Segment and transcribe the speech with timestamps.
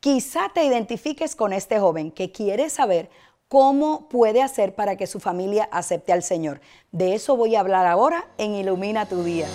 [0.00, 3.10] Quizá te identifiques con este joven que quiere saber
[3.48, 6.60] cómo puede hacer para que su familia acepte al Señor.
[6.92, 9.48] De eso voy a hablar ahora en Ilumina tu Día.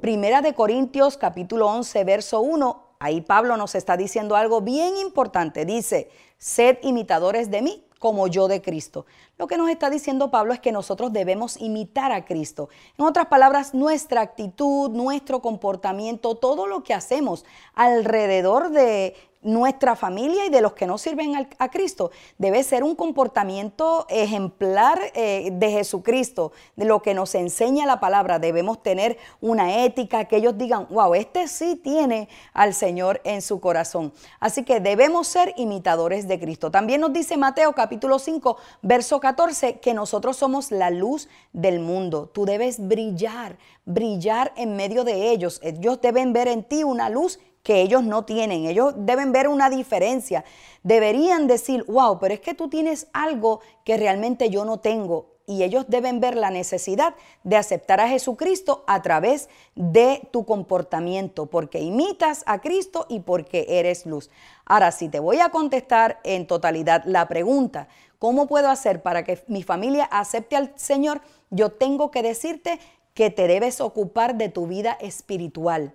[0.00, 5.64] Primera de Corintios capítulo 11 verso 1, ahí Pablo nos está diciendo algo bien importante.
[5.64, 9.06] Dice, sed imitadores de mí como yo de Cristo.
[9.38, 12.68] Lo que nos está diciendo Pablo es que nosotros debemos imitar a Cristo.
[12.98, 20.46] En otras palabras, nuestra actitud, nuestro comportamiento, todo lo que hacemos alrededor de nuestra familia
[20.46, 22.10] y de los que no sirven a Cristo.
[22.38, 28.38] Debe ser un comportamiento ejemplar eh, de Jesucristo, de lo que nos enseña la palabra.
[28.38, 33.60] Debemos tener una ética que ellos digan, wow, este sí tiene al Señor en su
[33.60, 34.12] corazón.
[34.40, 36.70] Así que debemos ser imitadores de Cristo.
[36.70, 42.30] También nos dice Mateo capítulo 5, verso 14, que nosotros somos la luz del mundo.
[42.32, 45.60] Tú debes brillar, brillar en medio de ellos.
[45.62, 48.66] Ellos deben ver en ti una luz que ellos no tienen.
[48.66, 50.44] Ellos deben ver una diferencia.
[50.84, 55.32] Deberían decir, wow, pero es que tú tienes algo que realmente yo no tengo.
[55.46, 61.46] Y ellos deben ver la necesidad de aceptar a Jesucristo a través de tu comportamiento,
[61.46, 64.30] porque imitas a Cristo y porque eres luz.
[64.64, 69.42] Ahora, si te voy a contestar en totalidad la pregunta, ¿cómo puedo hacer para que
[69.48, 71.22] mi familia acepte al Señor?
[71.50, 72.78] Yo tengo que decirte
[73.14, 75.94] que te debes ocupar de tu vida espiritual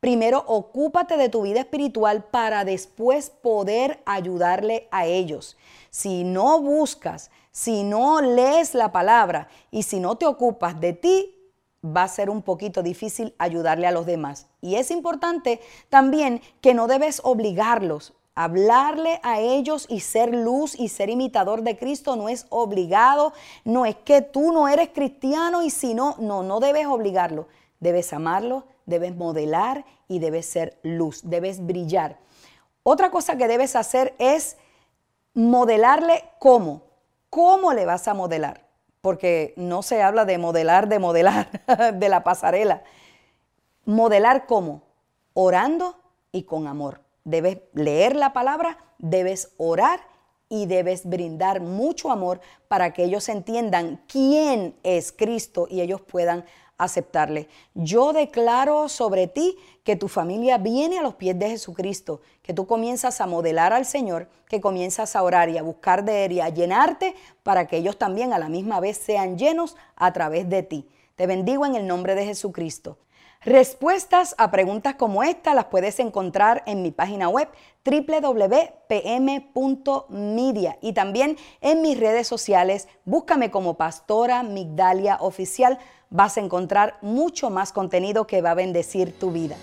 [0.00, 5.56] Primero, ocúpate de tu vida espiritual para después poder ayudarle a ellos.
[5.90, 11.34] Si no buscas, si no lees la palabra y si no te ocupas de ti,
[11.84, 14.46] va a ser un poquito difícil ayudarle a los demás.
[14.60, 18.14] Y es importante también que no debes obligarlos.
[18.36, 23.32] Hablarle a ellos y ser luz y ser imitador de Cristo no es obligado,
[23.64, 27.48] no es que tú no eres cristiano y si no, no, no debes obligarlo.
[27.80, 32.18] Debes amarlo, debes modelar y debes ser luz, debes brillar.
[32.82, 34.56] Otra cosa que debes hacer es
[35.34, 36.82] modelarle cómo.
[37.30, 38.66] ¿Cómo le vas a modelar?
[39.00, 41.48] Porque no se habla de modelar, de modelar,
[41.94, 42.82] de la pasarela.
[43.84, 44.82] Modelar cómo?
[45.34, 45.96] Orando
[46.32, 47.02] y con amor.
[47.24, 50.00] Debes leer la palabra, debes orar
[50.48, 56.44] y debes brindar mucho amor para que ellos entiendan quién es Cristo y ellos puedan
[56.78, 57.48] aceptarle.
[57.74, 62.66] Yo declaro sobre ti que tu familia viene a los pies de Jesucristo, que tú
[62.66, 66.40] comienzas a modelar al Señor, que comienzas a orar y a buscar de Él y
[66.40, 70.62] a llenarte para que ellos también a la misma vez sean llenos a través de
[70.62, 70.88] ti.
[71.16, 72.96] Te bendigo en el nombre de Jesucristo.
[73.44, 77.48] Respuestas a preguntas como esta las puedes encontrar en mi página web
[77.84, 78.58] www.pm.media
[80.82, 82.88] y también en mis redes sociales.
[83.04, 85.78] Búscame como Pastora Migdalia Oficial.
[86.10, 89.54] Vas a encontrar mucho más contenido que va a bendecir tu vida.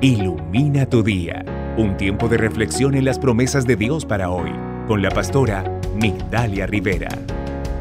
[0.00, 1.44] Ilumina tu día.
[1.76, 4.50] Un tiempo de reflexión en las promesas de Dios para hoy
[4.88, 5.62] con la pastora
[5.94, 7.10] Migdalia Rivera.